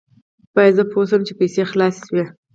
بیا 0.55 0.71
زه 0.77 0.83
پوه 0.91 1.05
شوم 1.09 1.21
چې 1.27 1.33
پیسې 1.39 1.61
خلاصې 1.71 2.01
شوې. 2.07 2.23